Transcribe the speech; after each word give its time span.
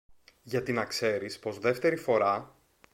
γιατί 0.43 0.71
να 0.71 0.85
ξέρεις 0.85 1.39
πως 1.39 1.59
δεύτερη 1.59 1.95
φορά 1.95 2.55